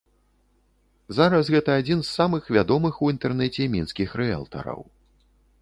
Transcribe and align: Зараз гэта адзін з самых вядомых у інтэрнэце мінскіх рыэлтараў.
Зараз 1.17 1.51
гэта 1.57 1.75
адзін 1.83 2.01
з 2.03 2.09
самых 2.21 2.43
вядомых 2.57 2.93
у 3.05 3.13
інтэрнэце 3.15 3.71
мінскіх 3.77 4.09
рыэлтараў. 4.23 4.81